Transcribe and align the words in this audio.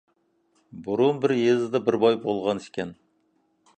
بۇرۇن 0.87 1.21
بىر 1.25 1.33
يېزىدا 1.41 1.81
بىر 1.91 1.99
باي 2.07 2.19
بولغانىكەن. 2.25 2.99